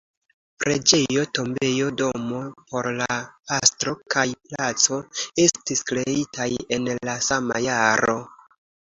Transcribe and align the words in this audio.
Preĝejo, 0.61 1.25
tombejo, 1.37 1.89
domo 1.99 2.39
por 2.73 2.89
la 3.03 3.19
pastro 3.53 3.95
kaj 4.17 4.27
placo 4.51 5.01
estis 5.47 5.87
kreitaj 5.95 6.51
en 6.81 6.95
la 7.09 7.21
sama 7.31 7.67
jaro. 7.71 8.23